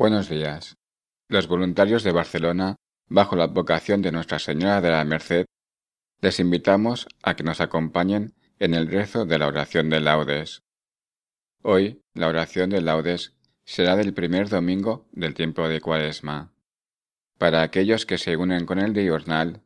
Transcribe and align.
Buenos 0.00 0.30
días. 0.30 0.78
Los 1.28 1.46
voluntarios 1.46 2.02
de 2.04 2.12
Barcelona, 2.12 2.76
bajo 3.08 3.36
la 3.36 3.44
advocación 3.44 4.00
de 4.00 4.10
Nuestra 4.10 4.38
Señora 4.38 4.80
de 4.80 4.88
la 4.88 5.04
Merced, 5.04 5.44
les 6.22 6.40
invitamos 6.40 7.06
a 7.22 7.36
que 7.36 7.44
nos 7.44 7.60
acompañen 7.60 8.32
en 8.60 8.72
el 8.72 8.86
rezo 8.86 9.26
de 9.26 9.38
la 9.38 9.46
oración 9.46 9.90
de 9.90 10.00
laudes. 10.00 10.62
Hoy, 11.60 12.00
la 12.14 12.28
oración 12.28 12.70
de 12.70 12.80
laudes 12.80 13.34
será 13.66 13.94
del 13.94 14.14
primer 14.14 14.48
domingo 14.48 15.06
del 15.12 15.34
tiempo 15.34 15.68
de 15.68 15.82
Cuaresma. 15.82 16.54
Para 17.36 17.60
aquellos 17.60 18.06
que 18.06 18.16
se 18.16 18.38
unen 18.38 18.64
con 18.64 18.78
el 18.78 18.94
diurnal, 18.94 19.60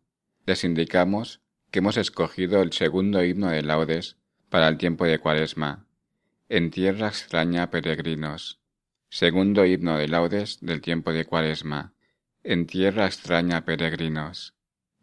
les 0.46 0.64
indicamos 0.64 1.42
que 1.70 1.78
hemos 1.78 1.96
escogido 1.96 2.60
el 2.60 2.72
segundo 2.72 3.22
himno 3.22 3.50
de 3.50 3.62
laudes 3.62 4.16
para 4.48 4.66
el 4.66 4.78
tiempo 4.78 5.04
de 5.04 5.20
Cuaresma, 5.20 5.86
en 6.48 6.72
tierra 6.72 7.06
extraña 7.06 7.70
peregrinos 7.70 8.63
Segundo 9.14 9.64
himno 9.64 9.96
de 9.96 10.08
laudes 10.08 10.58
del 10.60 10.80
tiempo 10.80 11.12
de 11.12 11.24
Cuaresma. 11.24 11.94
En 12.42 12.66
tierra 12.66 13.06
extraña 13.06 13.64
peregrinos. 13.64 14.56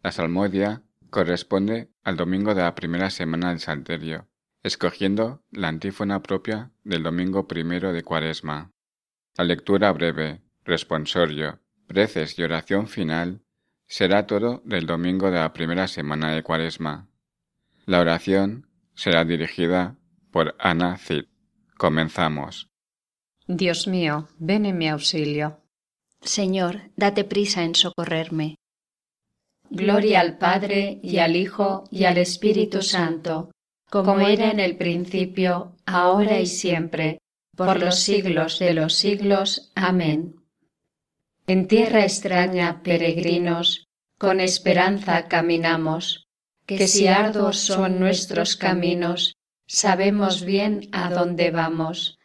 La 0.03 0.12
salmodia 0.12 0.84
corresponde 1.09 1.94
al 2.03 2.18
domingo 2.18 2.53
de 2.53 2.62
la 2.62 2.76
primera 2.76 3.09
semana 3.09 3.52
del 3.52 3.62
Salterio, 3.62 4.28
escogiendo 4.64 5.45
la 5.50 5.70
antífona 5.70 6.22
propia 6.22 6.73
del 6.84 7.03
domingo 7.03 7.48
primero 7.48 7.94
de 7.94 8.03
Cuaresma. 8.03 8.73
La 9.38 9.45
lectura 9.45 9.94
breve, 9.94 10.42
responsorio, 10.66 11.62
preces 11.88 12.38
y 12.38 12.44
oración 12.44 12.90
final 12.90 13.46
será 13.88 14.28
todo 14.28 14.62
del 14.66 14.88
domingo 14.88 15.31
de 15.31 15.40
la 15.40 15.53
primera 15.53 15.88
semana 15.88 16.34
de 16.34 16.44
Cuaresma. 16.44 17.08
La 17.86 18.02
oración 18.02 18.68
será 18.94 19.23
dirigida 19.23 19.96
por 20.31 20.53
Ana 20.59 20.98
Cid. 20.98 21.28
Comenzamos. 21.78 22.71
Dios 23.58 23.86
mío, 23.86 24.30
ven 24.40 24.66
en 24.66 24.78
mi 24.78 24.88
auxilio. 24.88 25.60
Señor, 26.22 26.74
date 26.96 27.26
prisa 27.26 27.64
en 27.64 27.76
socorrerme. 27.76 28.56
Gloria 29.70 30.22
al 30.22 30.38
Padre 30.38 31.02
y 31.03 31.18
al 31.18 31.36
Hijo 31.36 31.84
y 31.92 32.06
al 32.06 32.18
Espíritu 32.18 32.81
Santo, 32.81 33.52
como 33.90 34.20
era 34.20 34.52
en 34.52 34.62
el 34.62 34.78
principio, 34.78 35.75
ahora 35.86 36.40
y 36.40 36.46
siempre, 36.46 37.20
por 37.58 37.78
los 37.78 38.00
siglos 38.00 38.58
de 38.59 38.74
los 38.74 38.94
siglos. 38.94 39.74
Amén. 39.75 40.36
En 41.46 41.68
tierra 41.68 42.04
extraña, 42.04 42.81
peregrinos, 42.84 43.88
con 44.18 44.40
esperanza 44.40 45.28
caminamos, 45.28 46.25
que 46.66 46.88
si 46.88 47.08
arduos 47.08 47.58
son 47.58 48.00
nuestros 48.00 48.56
caminos, 48.56 49.36
sabemos 49.68 50.46
bien 50.46 50.88
a 50.94 51.09
dónde 51.09 51.52
vamos 51.52 52.18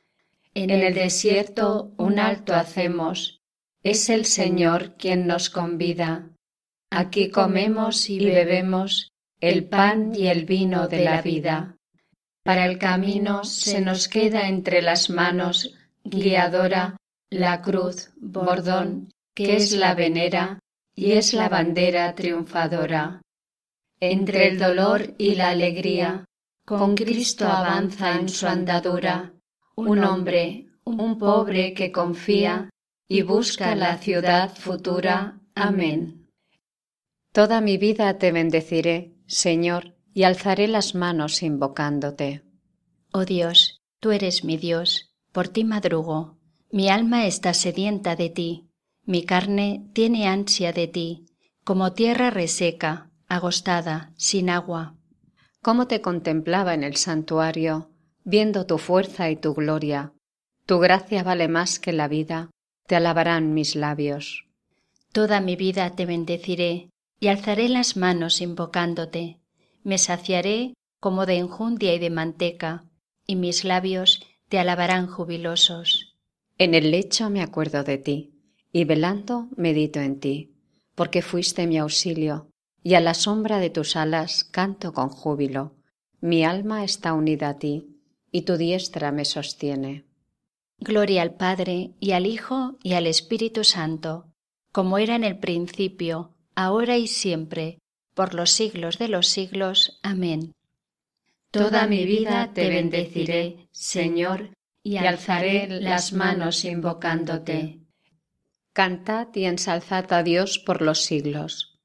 en 0.62 0.70
el 0.70 0.94
desierto 0.94 1.92
un 1.98 2.18
alto 2.18 2.54
hacemos, 2.54 3.42
es 3.82 4.08
el 4.08 4.24
Señor 4.24 4.96
quien 4.96 5.26
nos 5.26 5.50
convida. 5.50 6.30
Aquí 6.90 7.28
comemos 7.30 8.08
y 8.08 8.24
bebemos 8.24 9.12
el 9.38 9.68
pan 9.68 10.14
y 10.14 10.28
el 10.28 10.46
vino 10.46 10.88
de 10.88 11.04
la 11.04 11.20
vida. 11.20 11.76
Para 12.42 12.64
el 12.64 12.78
camino 12.78 13.44
se 13.44 13.82
nos 13.82 14.08
queda 14.08 14.48
entre 14.48 14.80
las 14.80 15.10
manos, 15.10 15.74
guiadora, 16.04 16.96
la 17.28 17.60
cruz, 17.60 18.12
bordón, 18.16 19.12
que 19.34 19.56
es 19.56 19.72
la 19.72 19.94
venera 19.94 20.58
y 20.94 21.12
es 21.12 21.34
la 21.34 21.50
bandera 21.50 22.14
triunfadora. 22.14 23.20
Entre 24.00 24.48
el 24.48 24.58
dolor 24.58 25.14
y 25.18 25.34
la 25.34 25.50
alegría, 25.50 26.24
con 26.64 26.94
Cristo 26.94 27.46
avanza 27.46 28.14
en 28.18 28.30
su 28.30 28.46
andadura 28.46 29.34
un 29.76 30.02
hombre, 30.02 30.66
un 30.84 31.18
pobre 31.18 31.74
que 31.74 31.92
confía 31.92 32.70
y 33.08 33.22
busca 33.22 33.74
la 33.74 33.98
ciudad 33.98 34.54
futura. 34.54 35.38
Amén. 35.54 36.28
Toda 37.32 37.60
mi 37.60 37.76
vida 37.76 38.18
te 38.18 38.32
bendeciré, 38.32 39.14
Señor, 39.26 39.94
y 40.14 40.22
alzaré 40.24 40.66
las 40.66 40.94
manos 40.94 41.42
invocándote. 41.42 42.42
Oh 43.12 43.24
Dios, 43.24 43.82
tú 44.00 44.10
eres 44.12 44.44
mi 44.44 44.56
Dios, 44.56 45.14
por 45.32 45.48
ti 45.48 45.64
madrugo. 45.64 46.38
Mi 46.70 46.88
alma 46.88 47.26
está 47.26 47.52
sedienta 47.52 48.16
de 48.16 48.30
ti, 48.30 48.68
mi 49.04 49.24
carne 49.24 49.88
tiene 49.92 50.26
ansia 50.26 50.72
de 50.72 50.88
ti, 50.88 51.26
como 51.64 51.92
tierra 51.92 52.30
reseca, 52.30 53.10
agostada, 53.28 54.12
sin 54.16 54.50
agua. 54.50 54.96
Cómo 55.62 55.86
te 55.86 56.00
contemplaba 56.00 56.74
en 56.74 56.82
el 56.82 56.96
santuario, 56.96 57.90
viendo 58.26 58.66
tu 58.66 58.78
fuerza 58.78 59.30
y 59.30 59.36
tu 59.36 59.54
gloria. 59.54 60.12
Tu 60.66 60.80
gracia 60.80 61.22
vale 61.22 61.46
más 61.46 61.78
que 61.78 61.92
la 61.92 62.08
vida, 62.08 62.50
te 62.88 62.96
alabarán 62.96 63.54
mis 63.54 63.76
labios. 63.76 64.46
Toda 65.12 65.40
mi 65.40 65.54
vida 65.54 65.94
te 65.94 66.06
bendeciré 66.06 66.90
y 67.20 67.28
alzaré 67.28 67.68
las 67.68 67.96
manos 67.96 68.40
invocándote. 68.40 69.38
Me 69.84 69.96
saciaré 69.96 70.74
como 71.00 71.24
de 71.24 71.36
enjundia 71.36 71.94
y 71.94 72.00
de 72.00 72.10
manteca, 72.10 72.84
y 73.28 73.36
mis 73.36 73.64
labios 73.64 74.26
te 74.48 74.58
alabarán 74.58 75.06
jubilosos. 75.06 76.16
En 76.58 76.74
el 76.74 76.90
lecho 76.90 77.30
me 77.30 77.42
acuerdo 77.42 77.84
de 77.84 77.98
ti, 77.98 78.32
y 78.72 78.84
velando 78.84 79.48
medito 79.56 80.00
en 80.00 80.18
ti, 80.18 80.52
porque 80.96 81.22
fuiste 81.22 81.68
mi 81.68 81.78
auxilio, 81.78 82.50
y 82.82 82.94
a 82.94 83.00
la 83.00 83.14
sombra 83.14 83.60
de 83.60 83.70
tus 83.70 83.94
alas 83.94 84.42
canto 84.42 84.92
con 84.92 85.10
júbilo. 85.10 85.76
Mi 86.20 86.44
alma 86.44 86.82
está 86.82 87.12
unida 87.12 87.50
a 87.50 87.58
ti, 87.58 87.95
y 88.36 88.42
tu 88.42 88.58
diestra 88.58 89.12
me 89.12 89.24
sostiene. 89.24 90.04
Gloria 90.78 91.22
al 91.22 91.36
Padre 91.36 91.92
y 92.00 92.12
al 92.12 92.26
Hijo 92.26 92.76
y 92.82 92.92
al 92.92 93.06
Espíritu 93.06 93.64
Santo, 93.64 94.26
como 94.72 94.98
era 94.98 95.16
en 95.16 95.24
el 95.24 95.38
principio, 95.38 96.34
ahora 96.54 96.98
y 96.98 97.06
siempre, 97.06 97.78
por 98.12 98.34
los 98.34 98.50
siglos 98.50 98.98
de 98.98 99.08
los 99.08 99.28
siglos. 99.28 100.00
Amén. 100.02 100.52
Toda 101.50 101.86
mi 101.86 102.04
vida 102.04 102.52
te 102.52 102.68
bendeciré, 102.68 103.68
Señor, 103.72 104.50
y 104.82 104.98
alzaré 104.98 105.66
las 105.80 106.12
manos 106.12 106.66
invocándote. 106.66 107.80
Cantad 108.74 109.28
y 109.34 109.46
ensalzad 109.46 110.12
a 110.12 110.22
Dios 110.22 110.58
por 110.58 110.82
los 110.82 111.00
siglos. 111.04 111.78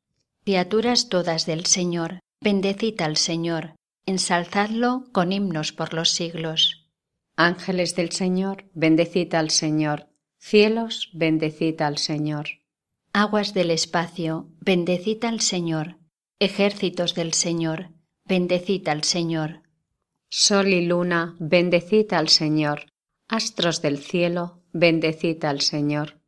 Criaturas 0.43 1.07
todas 1.07 1.45
del 1.45 1.65
Señor, 1.65 2.19
bendecid 2.41 2.99
al 2.99 3.15
Señor, 3.15 3.75
ensalzadlo 4.05 5.05
con 5.11 5.31
himnos 5.31 5.71
por 5.71 5.93
los 5.93 6.11
siglos. 6.11 6.89
Ángeles 7.35 7.95
del 7.95 8.11
Señor, 8.11 8.65
bendecid 8.73 9.33
al 9.35 9.49
Señor. 9.49 10.09
Cielos, 10.37 11.09
bendecid 11.13 11.81
al 11.81 11.97
Señor. 11.97 12.47
Aguas 13.13 13.53
del 13.53 13.71
espacio, 13.71 14.49
bendecid 14.59 15.23
al 15.25 15.41
Señor. 15.41 15.97
Ejércitos 16.39 17.13
del 17.13 17.33
Señor, 17.33 17.89
bendecid 18.25 18.87
al 18.87 19.03
Señor. 19.03 19.63
Sol 20.29 20.69
y 20.69 20.85
luna, 20.85 21.35
bendecid 21.39 22.13
al 22.13 22.29
Señor. 22.29 22.91
Astros 23.27 23.81
del 23.81 23.97
cielo, 23.97 24.61
bendecid 24.71 25.43
al 25.45 25.61
Señor. 25.61 26.21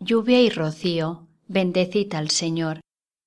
Lluvia 0.00 0.40
y 0.40 0.50
rocío, 0.50 1.28
bendecid 1.46 2.14
al 2.14 2.30
Señor. 2.30 2.80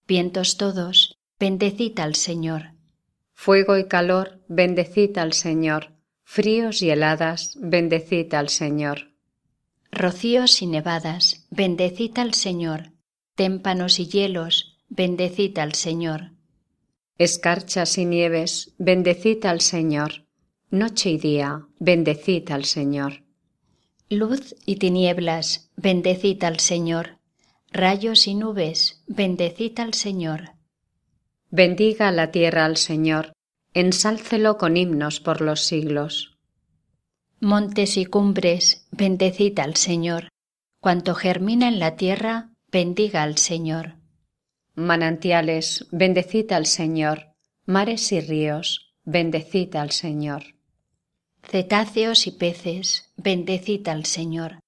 Vientos 0.07 0.57
todos, 0.57 1.17
bendecid 1.39 1.99
al 1.99 2.15
Señor. 2.15 2.73
Fuego 3.43 3.75
y 3.75 3.85
calor, 3.85 4.39
bendecid 4.49 5.17
al 5.17 5.33
Señor. 5.33 5.93
Fríos 6.23 6.83
y 6.83 6.91
heladas, 6.91 7.57
bendecid 7.59 8.31
al 8.35 8.49
Señor. 8.49 9.15
Rocíos 9.91 10.61
y 10.61 10.67
nevadas, 10.67 11.47
bendecid 11.49 12.19
al 12.19 12.35
Señor. 12.35 12.91
Témpanos 13.33 13.99
y 13.99 14.05
hielos, 14.05 14.77
bendecid 14.89 15.57
al 15.57 15.73
Señor. 15.73 16.33
Escarchas 17.17 17.97
y 17.97 18.05
nieves, 18.05 18.75
bendecid 18.77 19.43
al 19.47 19.61
Señor. 19.61 20.27
Noche 20.69 21.09
y 21.09 21.17
día, 21.17 21.65
bendecid 21.79 22.51
al 22.51 22.65
Señor. 22.65 23.23
Luz 24.07 24.53
y 24.67 24.75
tinieblas, 24.75 25.71
bendecid 25.77 26.43
al 26.43 26.59
Señor. 26.59 27.17
Rayos 27.71 28.27
y 28.27 28.35
nubes, 28.35 29.01
bendecid 29.07 29.79
al 29.79 29.95
Señor. 29.95 30.60
Bendiga 31.53 32.13
la 32.13 32.31
tierra 32.31 32.63
al 32.63 32.77
Señor, 32.77 33.33
ensálcelo 33.73 34.57
con 34.57 34.77
himnos 34.77 35.19
por 35.19 35.41
los 35.41 35.59
siglos. 35.65 36.37
Montes 37.41 37.97
y 37.97 38.05
cumbres, 38.05 38.87
bendecid 38.91 39.59
al 39.59 39.75
Señor. 39.75 40.29
Cuanto 40.79 41.13
germina 41.13 41.67
en 41.67 41.79
la 41.79 41.97
tierra, 41.97 42.51
bendiga 42.71 43.23
al 43.23 43.37
Señor. 43.37 43.95
Manantiales, 44.75 45.87
bendecid 45.91 46.53
al 46.53 46.67
Señor. 46.67 47.33
Mares 47.65 48.13
y 48.13 48.21
ríos, 48.21 48.95
bendecid 49.03 49.75
al 49.75 49.91
Señor. 49.91 50.55
Cetáceos 51.43 52.27
y 52.27 52.31
peces, 52.31 53.11
bendecid 53.17 53.85
al 53.89 54.05
Señor. 54.05 54.59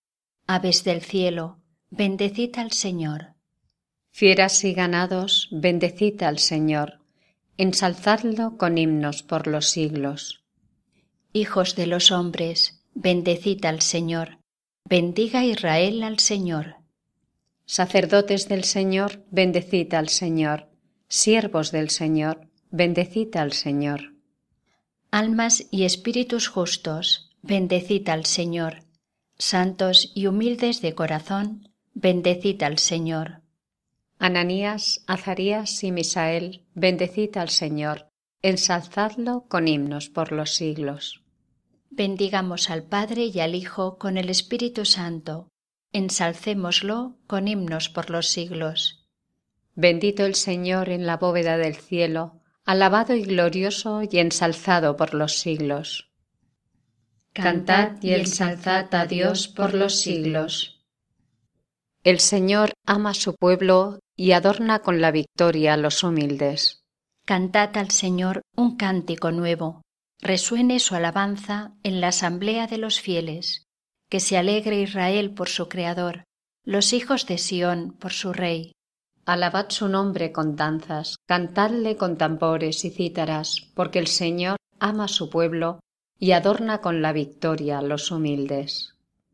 Aves 0.48 0.84
del 0.84 1.02
cielo, 1.02 1.60
bendecid 1.92 2.58
al 2.58 2.74
Señor. 2.74 3.33
Fieras 4.14 4.64
y 4.64 4.74
ganados, 4.74 5.50
bendecid 5.52 6.24
al 6.24 6.40
Señor. 6.40 7.02
Ensalzadlo 7.58 8.58
con 8.58 8.78
himnos 8.78 9.24
por 9.24 9.48
los 9.48 9.68
siglos. 9.70 10.46
Hijos 11.34 11.76
de 11.76 11.88
los 11.88 12.12
hombres, 12.12 12.82
bendecid 12.94 13.66
al 13.66 13.82
Señor. 13.82 14.38
Bendiga 14.86 15.44
Israel 15.44 16.04
al 16.04 16.20
Señor. 16.20 16.78
Sacerdotes 17.66 18.48
del 18.48 18.64
Señor, 18.64 19.26
bendecid 19.32 19.94
al 19.94 20.08
Señor. 20.08 20.70
Siervos 21.10 21.74
del 21.74 21.90
Señor, 21.90 22.48
bendecid 22.72 23.36
al 23.36 23.52
Señor 23.52 24.14
almas 25.14 25.68
y 25.70 25.84
espíritus 25.84 26.48
justos, 26.48 27.30
bendecid 27.44 28.10
al 28.10 28.26
Señor. 28.26 28.80
Santos 29.38 30.12
y 30.16 30.26
humildes 30.26 30.82
de 30.82 30.96
corazón, 30.96 31.70
bendecid 31.94 32.64
al 32.64 32.80
Señor. 32.80 33.43
Ananías, 34.24 35.04
Azarías 35.06 35.84
y 35.84 35.92
Misael, 35.92 36.64
bendecid 36.76 37.36
al 37.36 37.50
Señor, 37.50 38.08
ensalzadlo 38.42 39.48
con 39.50 39.68
himnos 39.68 40.08
por 40.08 40.32
los 40.32 40.56
siglos. 40.56 41.26
Bendigamos 41.90 42.70
al 42.70 42.84
Padre 42.84 43.26
y 43.26 43.42
al 43.42 43.54
Hijo 43.54 43.98
con 43.98 44.18
el 44.18 44.30
Espíritu 44.30 44.86
Santo, 44.86 45.50
ensalcémoslo 45.92 47.18
con 47.28 47.50
himnos 47.50 47.90
por 47.90 48.10
los 48.10 48.30
siglos. 48.30 49.10
Bendito 49.76 50.26
el 50.26 50.36
Señor 50.36 50.88
en 50.88 51.06
la 51.06 51.18
bóveda 51.18 51.58
del 51.58 51.76
cielo, 51.76 52.40
alabado 52.64 53.16
y 53.16 53.24
glorioso 53.24 54.04
y 54.10 54.20
ensalzado 54.20 54.96
por 54.96 55.16
los 55.16 55.38
siglos. 55.40 56.14
Cantad 57.34 58.02
y 58.02 58.14
ensalzad 58.14 58.96
a 58.96 59.06
Dios 59.06 59.50
por 59.50 59.74
los 59.74 59.98
siglos. 60.00 60.82
El 62.06 62.22
Señor 62.22 62.72
ama 62.86 63.10
a 63.10 63.14
su 63.14 63.36
pueblo 63.36 64.00
y 64.16 64.32
adorna 64.32 64.80
con 64.80 65.02
la 65.02 65.12
victoria 65.12 65.74
a 65.74 65.78
los 65.78 66.04
humildes. 66.04 66.84
Cantad 67.26 67.78
al 67.78 67.92
Señor 67.92 68.42
un 68.56 68.76
cántico 68.76 69.32
nuevo, 69.32 69.82
resuene 70.20 70.80
su 70.80 70.96
alabanza 70.96 71.74
en 71.84 72.02
la 72.02 72.10
asamblea 72.10 72.68
de 72.68 72.78
los 72.78 73.00
fieles, 73.00 73.66
que 74.10 74.20
se 74.20 74.38
alegre 74.38 74.82
Israel 74.82 75.34
por 75.34 75.50
su 75.50 75.68
Creador, 75.70 76.24
los 76.64 76.94
hijos 76.94 77.26
de 77.26 77.38
Sión 77.38 77.96
por 78.00 78.14
su 78.14 78.34
Rey. 78.34 78.74
Alabad 79.26 79.70
su 79.70 79.88
nombre 79.88 80.32
con 80.32 80.56
danzas, 80.56 81.16
cantadle 81.26 81.96
con 81.96 82.18
tambores 82.18 82.84
y 82.86 82.90
cítaras, 82.90 83.72
porque 83.74 84.00
el 84.00 84.08
Señor 84.08 84.58
ama 84.80 85.06
a 85.06 85.08
su 85.08 85.30
pueblo 85.30 85.80
y 86.20 86.34
adorna 86.34 86.82
con 86.82 87.02
la 87.02 87.14
victoria 87.14 87.80
a 87.80 87.82
los 87.82 88.12
humildes. 88.12 88.93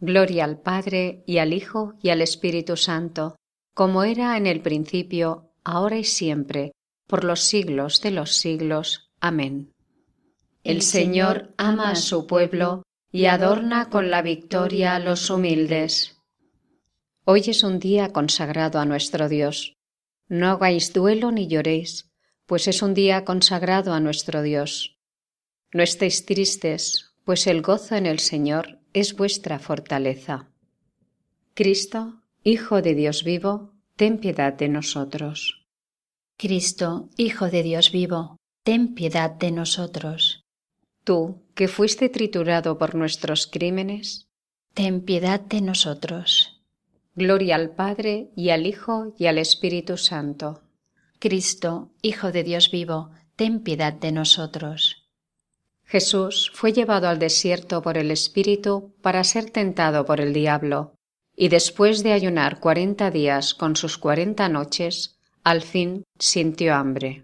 Gloria 0.00 0.44
al 0.44 0.60
Padre 0.60 1.22
y 1.26 1.38
al 1.38 1.52
Hijo 1.52 1.94
y 2.02 2.10
al 2.10 2.20
Espíritu 2.20 2.76
Santo, 2.76 3.36
como 3.74 4.04
era 4.04 4.36
en 4.36 4.46
el 4.46 4.60
principio, 4.60 5.52
ahora 5.64 5.98
y 5.98 6.04
siempre, 6.04 6.72
por 7.06 7.24
los 7.24 7.40
siglos 7.40 8.00
de 8.02 8.10
los 8.10 8.36
siglos. 8.36 9.10
Amén. 9.20 9.72
El 10.64 10.82
Señor 10.82 11.50
ama 11.56 11.90
a 11.90 11.94
su 11.94 12.26
pueblo 12.26 12.82
y 13.12 13.26
adorna 13.26 13.88
con 13.88 14.10
la 14.10 14.20
victoria 14.20 14.96
a 14.96 14.98
los 14.98 15.30
humildes. 15.30 16.18
Hoy 17.24 17.44
es 17.46 17.62
un 17.62 17.78
día 17.78 18.12
consagrado 18.12 18.78
a 18.78 18.84
nuestro 18.84 19.28
Dios. 19.28 19.74
No 20.28 20.48
hagáis 20.48 20.92
duelo 20.92 21.32
ni 21.32 21.46
lloréis, 21.46 22.10
pues 22.46 22.68
es 22.68 22.82
un 22.82 22.94
día 22.94 23.24
consagrado 23.24 23.94
a 23.94 24.00
nuestro 24.00 24.42
Dios. 24.42 24.98
No 25.72 25.82
estéis 25.82 26.26
tristes, 26.26 27.14
pues 27.24 27.46
el 27.46 27.62
gozo 27.62 27.96
en 27.96 28.06
el 28.06 28.18
Señor 28.18 28.80
es 28.96 29.14
vuestra 29.14 29.58
fortaleza. 29.58 30.48
Cristo, 31.52 32.22
Hijo 32.42 32.80
de 32.80 32.94
Dios 32.94 33.24
vivo, 33.24 33.74
ten 33.94 34.16
piedad 34.16 34.54
de 34.54 34.70
nosotros. 34.70 35.66
Cristo, 36.38 37.10
Hijo 37.18 37.50
de 37.50 37.62
Dios 37.62 37.92
vivo, 37.92 38.38
ten 38.62 38.94
piedad 38.94 39.30
de 39.32 39.50
nosotros. 39.50 40.46
Tú, 41.04 41.42
que 41.54 41.68
fuiste 41.68 42.08
triturado 42.08 42.78
por 42.78 42.94
nuestros 42.94 43.46
crímenes, 43.46 44.30
ten 44.72 45.02
piedad 45.02 45.40
de 45.40 45.60
nosotros. 45.60 46.62
Gloria 47.14 47.56
al 47.56 47.74
Padre 47.74 48.30
y 48.34 48.48
al 48.48 48.64
Hijo 48.64 49.12
y 49.18 49.26
al 49.26 49.36
Espíritu 49.36 49.98
Santo. 49.98 50.62
Cristo, 51.18 51.90
Hijo 52.00 52.32
de 52.32 52.44
Dios 52.44 52.70
vivo, 52.70 53.10
ten 53.36 53.60
piedad 53.60 53.92
de 53.92 54.12
nosotros. 54.12 54.95
Jesús 55.86 56.50
fue 56.52 56.72
llevado 56.72 57.08
al 57.08 57.18
desierto 57.18 57.80
por 57.80 57.96
el 57.96 58.10
Espíritu 58.10 58.92
para 59.02 59.24
ser 59.24 59.50
tentado 59.50 60.04
por 60.04 60.20
el 60.20 60.32
diablo, 60.32 60.94
y 61.36 61.48
después 61.48 62.02
de 62.02 62.12
ayunar 62.12 62.60
cuarenta 62.60 63.10
días 63.10 63.54
con 63.54 63.76
sus 63.76 63.96
cuarenta 63.96 64.48
noches, 64.48 65.16
al 65.44 65.62
fin 65.62 66.02
sintió 66.18 66.74
hambre. 66.74 67.22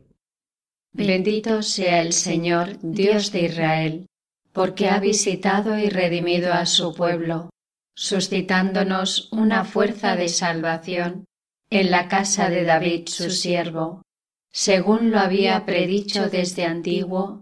Bendito 0.93 1.63
sea 1.63 2.03
el 2.03 2.13
Señor, 2.13 2.77
Dios 2.83 3.33
de 3.33 3.43
Israel, 3.43 4.07
porque 4.53 4.89
ha 4.89 5.01
visitado 5.01 5.79
y 5.79 5.89
redimido 5.89 6.53
a 6.53 6.67
su 6.67 6.95
pueblo 6.95 7.51
suscitándonos 7.95 9.29
una 9.33 9.65
fuerza 9.65 10.17
de 10.17 10.29
salvación 10.29 11.27
en 11.71 11.91
la 11.91 12.09
casa 12.09 12.49
de 12.49 12.65
David 12.65 13.09
su 13.09 13.31
siervo, 13.31 14.03
según 14.51 15.11
lo 15.11 15.19
había 15.19 15.65
predicho 15.65 16.29
desde 16.29 16.65
antiguo 16.65 17.42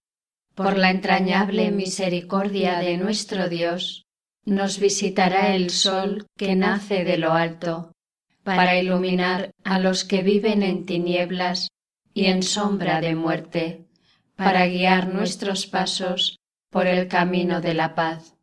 Por 0.55 0.77
la 0.77 0.91
entrañable 0.91 1.71
misericordia 1.71 2.79
de 2.79 2.97
nuestro 2.97 3.47
Dios, 3.47 4.05
nos 4.43 4.79
visitará 4.79 5.55
el 5.55 5.69
sol 5.69 6.27
que 6.37 6.55
nace 6.55 7.05
de 7.05 7.17
lo 7.17 7.31
alto, 7.31 7.93
para 8.43 8.77
iluminar 8.77 9.51
a 9.63 9.79
los 9.79 10.03
que 10.03 10.23
viven 10.23 10.61
en 10.61 10.85
tinieblas 10.85 11.69
y 12.13 12.25
en 12.25 12.43
sombra 12.43 12.99
de 12.99 13.15
muerte, 13.15 13.85
para 14.35 14.67
guiar 14.67 15.13
nuestros 15.13 15.67
pasos 15.67 16.37
por 16.69 16.87
el 16.87 17.07
camino 17.07 17.61
de 17.61 17.73
la 17.73 17.95
paz. 17.95 18.35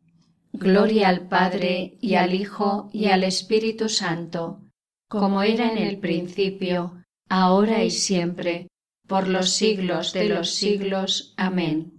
Gloria 0.51 1.09
al 1.09 1.27
Padre 1.27 1.97
y 2.01 2.15
al 2.15 2.33
Hijo 2.33 2.89
y 2.91 3.05
al 3.05 3.23
Espíritu 3.23 3.87
Santo, 3.87 4.61
como 5.07 5.43
era 5.43 5.71
en 5.71 5.77
el 5.77 5.99
principio, 5.99 7.03
ahora 7.29 7.83
y 7.83 7.91
siempre, 7.91 8.67
por 9.07 9.27
los 9.27 9.51
siglos 9.51 10.11
de 10.13 10.29
los 10.29 10.49
siglos. 10.49 11.33
Amén. 11.37 11.98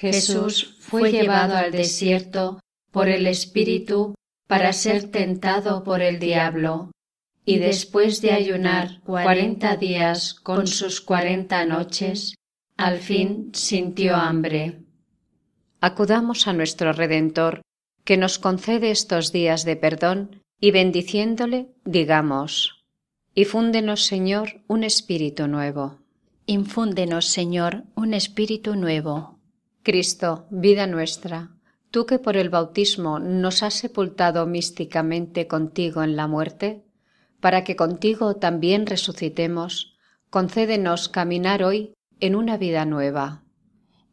Jesús 0.00 0.76
fue 0.80 1.12
llevado 1.12 1.54
al 1.54 1.72
desierto 1.72 2.58
por 2.90 3.10
el 3.10 3.26
Espíritu 3.26 4.14
para 4.46 4.72
ser 4.72 5.10
tentado 5.10 5.84
por 5.84 6.00
el 6.00 6.18
diablo, 6.18 6.90
y 7.44 7.58
después 7.58 8.22
de 8.22 8.32
ayunar 8.32 9.02
cuarenta 9.02 9.76
días 9.76 10.32
con 10.32 10.66
sus 10.66 11.02
cuarenta 11.02 11.66
noches, 11.66 12.34
al 12.78 12.98
fin 12.98 13.50
sintió 13.52 14.16
hambre. 14.16 14.80
Acudamos 15.82 16.48
a 16.48 16.54
nuestro 16.54 16.94
Redentor, 16.94 17.60
que 18.04 18.16
nos 18.16 18.38
concede 18.38 18.90
estos 18.90 19.32
días 19.32 19.66
de 19.66 19.76
perdón, 19.76 20.40
y 20.58 20.70
bendiciéndole, 20.70 21.68
digamos, 21.84 22.84
Infúndenos, 23.34 24.06
Señor, 24.06 24.62
un 24.66 24.82
espíritu 24.82 25.46
nuevo. 25.46 25.98
Infúndenos, 26.46 27.26
Señor, 27.26 27.84
un 27.94 28.14
espíritu 28.14 28.76
nuevo. 28.76 29.39
Cristo, 29.82 30.46
vida 30.50 30.86
nuestra, 30.86 31.50
tú 31.90 32.06
que 32.06 32.18
por 32.18 32.36
el 32.36 32.50
bautismo 32.50 33.18
nos 33.18 33.62
has 33.62 33.74
sepultado 33.74 34.46
místicamente 34.46 35.46
contigo 35.46 36.02
en 36.02 36.16
la 36.16 36.26
muerte, 36.26 36.84
para 37.40 37.64
que 37.64 37.76
contigo 37.76 38.36
también 38.36 38.86
resucitemos, 38.86 39.96
concédenos 40.28 41.08
caminar 41.08 41.62
hoy 41.62 41.94
en 42.20 42.36
una 42.36 42.58
vida 42.58 42.84
nueva. 42.84 43.42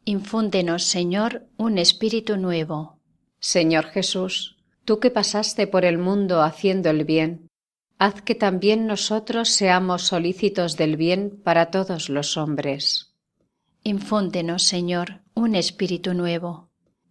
Infúndenos, 0.04 0.84
Señor, 0.84 1.46
un 1.58 1.76
espíritu 1.76 2.38
nuevo. 2.38 2.98
Señor 3.38 3.86
Jesús, 3.86 4.56
tú 4.86 5.00
que 5.00 5.10
pasaste 5.10 5.66
por 5.66 5.84
el 5.84 5.98
mundo 5.98 6.42
haciendo 6.42 6.88
el 6.88 7.04
bien, 7.04 7.50
haz 7.98 8.22
que 8.22 8.34
también 8.34 8.86
nosotros 8.86 9.50
seamos 9.50 10.06
solícitos 10.06 10.78
del 10.78 10.96
bien 10.96 11.38
para 11.44 11.70
todos 11.70 12.08
los 12.08 12.38
hombres. 12.38 13.12
Infúndenos, 13.82 14.62
Señor, 14.62 15.20
un 15.38 15.54
espíritu 15.54 16.14
nuevo. 16.14 16.68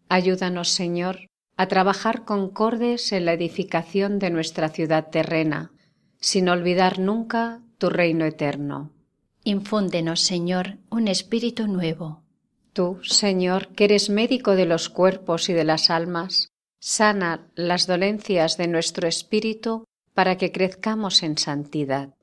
Ayúdanos, 0.09 0.67
Señor, 0.67 1.29
a 1.55 1.69
trabajar 1.69 2.25
concordes 2.25 3.13
en 3.13 3.23
la 3.23 3.31
edificación 3.31 4.19
de 4.19 4.29
nuestra 4.29 4.67
ciudad 4.67 5.09
terrena, 5.09 5.71
sin 6.19 6.49
olvidar 6.49 6.99
nunca 6.99 7.61
tu 7.77 7.89
reino 7.89 8.25
eterno. 8.25 8.91
Infúndenos, 9.45 10.19
Señor, 10.19 10.77
un 10.89 11.07
espíritu 11.07 11.67
nuevo. 11.67 12.21
Tú, 12.73 12.99
Señor, 13.01 13.69
que 13.69 13.85
eres 13.85 14.09
médico 14.09 14.57
de 14.57 14.65
los 14.65 14.89
cuerpos 14.89 15.47
y 15.47 15.53
de 15.53 15.63
las 15.63 15.89
almas, 15.89 16.49
sana 16.79 17.47
las 17.55 17.87
dolencias 17.87 18.57
de 18.57 18.67
nuestro 18.67 19.07
espíritu 19.07 19.85
para 20.13 20.37
que 20.37 20.51
crezcamos 20.51 21.23
en 21.23 21.37
santidad. 21.37 22.13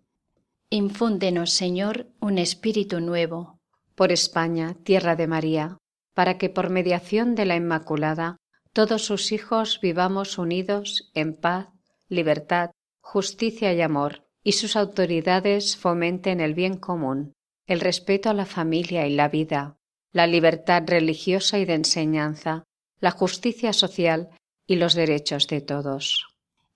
Infúndenos, 0.68 1.50
Señor, 1.52 2.08
un 2.20 2.36
espíritu 2.36 3.00
nuevo. 3.00 3.58
Por 3.94 4.12
España, 4.12 4.76
tierra 4.84 5.16
de 5.16 5.28
María, 5.28 5.78
para 6.14 6.38
que 6.38 6.48
por 6.48 6.70
mediación 6.70 7.34
de 7.34 7.44
la 7.44 7.56
Inmaculada 7.56 8.38
todos 8.72 9.04
sus 9.04 9.30
hijos 9.32 9.80
vivamos 9.80 10.38
unidos 10.38 11.10
en 11.14 11.36
paz, 11.36 11.68
libertad, 12.08 12.70
justicia 13.00 13.72
y 13.72 13.80
amor, 13.82 14.24
y 14.42 14.52
sus 14.52 14.76
autoridades 14.76 15.76
fomenten 15.76 16.40
el 16.40 16.54
bien 16.54 16.76
común, 16.76 17.34
el 17.66 17.80
respeto 17.80 18.30
a 18.30 18.34
la 18.34 18.46
familia 18.46 19.06
y 19.06 19.14
la 19.14 19.28
vida, 19.28 19.76
la 20.12 20.26
libertad 20.26 20.82
religiosa 20.86 21.58
y 21.58 21.64
de 21.64 21.74
enseñanza, 21.74 22.64
la 23.00 23.10
justicia 23.10 23.72
social 23.72 24.28
y 24.66 24.76
los 24.76 24.94
derechos 24.94 25.46
de 25.48 25.60
todos. 25.60 26.26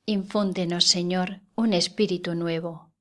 Infúndenos, 0.07 0.85
Señor, 0.85 1.41
un 1.55 1.73
espíritu 1.73 2.35
nuevo. 2.35 2.93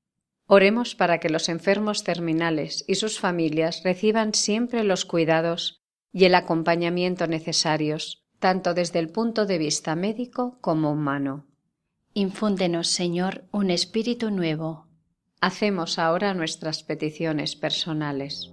Oremos 0.47 0.95
para 0.95 1.19
que 1.19 1.29
los 1.29 1.49
enfermos 1.49 2.03
terminales 2.03 2.83
y 2.87 2.95
sus 2.95 3.19
familias 3.19 3.81
reciban 3.83 4.33
siempre 4.33 4.83
los 4.83 5.05
cuidados 5.05 5.81
y 6.11 6.25
el 6.25 6.35
acompañamiento 6.35 7.27
necesarios, 7.27 8.23
tanto 8.39 8.73
desde 8.73 8.99
el 8.99 9.09
punto 9.09 9.45
de 9.45 9.57
vista 9.57 9.95
médico 9.95 10.57
como 10.61 10.91
humano. 10.91 11.45
Infúndenos, 12.13 12.87
Señor, 12.87 13.45
un 13.51 13.69
espíritu 13.69 14.31
nuevo. 14.31 14.87
Hacemos 15.39 15.99
ahora 15.99 16.33
nuestras 16.33 16.83
peticiones 16.83 17.55
personales. 17.55 18.51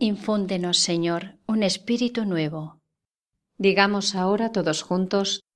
Infúndenos, 0.00 0.78
Señor, 0.78 1.38
un 1.46 1.62
espíritu 1.62 2.24
nuevo. 2.24 2.80
Digamos 3.56 4.14
ahora 4.16 4.50
todos 4.50 4.82
juntos 4.82 5.43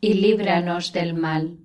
y 0.00 0.14
líbranos 0.14 0.92
del 0.92 1.14
mal. 1.14 1.58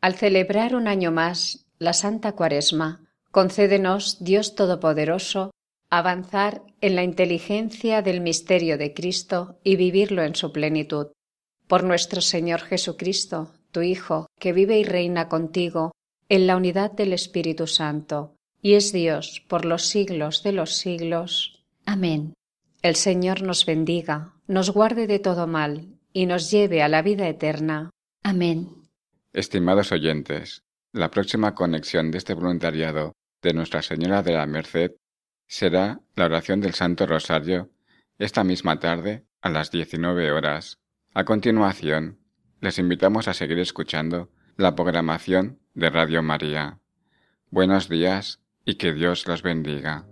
Al 0.00 0.14
celebrar 0.14 0.74
un 0.74 0.88
año 0.88 1.10
más 1.10 1.66
la 1.78 1.92
Santa 1.92 2.32
Cuaresma, 2.32 3.06
Concédenos, 3.30 4.24
Dios 4.24 4.54
Todopoderoso, 4.54 5.52
avanzar 5.88 6.62
en 6.80 6.96
la 6.96 7.04
inteligencia 7.04 8.02
del 8.02 8.20
misterio 8.20 8.76
de 8.76 8.92
Cristo 8.92 9.60
y 9.62 9.76
vivirlo 9.76 10.22
en 10.24 10.34
su 10.34 10.52
plenitud. 10.52 11.08
Por 11.68 11.84
nuestro 11.84 12.22
Señor 12.22 12.60
Jesucristo, 12.60 13.52
tu 13.70 13.82
Hijo, 13.82 14.26
que 14.38 14.52
vive 14.52 14.78
y 14.78 14.84
reina 14.84 15.28
contigo 15.28 15.92
en 16.28 16.46
la 16.46 16.56
unidad 16.56 16.90
del 16.90 17.12
Espíritu 17.12 17.66
Santo, 17.66 18.34
y 18.62 18.74
es 18.74 18.92
Dios 18.92 19.44
por 19.48 19.64
los 19.64 19.84
siglos 19.84 20.42
de 20.42 20.52
los 20.52 20.74
siglos. 20.74 21.62
Amén. 21.86 22.34
El 22.82 22.96
Señor 22.96 23.42
nos 23.42 23.64
bendiga, 23.64 24.34
nos 24.48 24.70
guarde 24.70 25.06
de 25.06 25.18
todo 25.18 25.46
mal 25.46 25.99
y 26.12 26.26
nos 26.26 26.50
lleve 26.50 26.82
a 26.82 26.88
la 26.88 27.02
vida 27.02 27.28
eterna. 27.28 27.90
Amén. 28.22 28.68
Estimados 29.32 29.92
oyentes, 29.92 30.64
la 30.92 31.10
próxima 31.10 31.54
conexión 31.54 32.10
de 32.10 32.18
este 32.18 32.34
voluntariado 32.34 33.14
de 33.42 33.54
Nuestra 33.54 33.82
Señora 33.82 34.22
de 34.22 34.32
la 34.32 34.46
Merced 34.46 34.92
será 35.46 36.00
la 36.16 36.26
oración 36.26 36.60
del 36.60 36.74
Santo 36.74 37.06
Rosario 37.06 37.70
esta 38.18 38.44
misma 38.44 38.78
tarde 38.78 39.24
a 39.40 39.48
las 39.48 39.70
19 39.70 40.30
horas. 40.32 40.78
A 41.14 41.24
continuación, 41.24 42.18
les 42.60 42.78
invitamos 42.78 43.28
a 43.28 43.34
seguir 43.34 43.58
escuchando 43.58 44.30
la 44.56 44.74
programación 44.74 45.60
de 45.74 45.90
Radio 45.90 46.22
María. 46.22 46.80
Buenos 47.50 47.88
días 47.88 48.40
y 48.64 48.74
que 48.74 48.92
Dios 48.92 49.26
los 49.26 49.42
bendiga. 49.42 50.09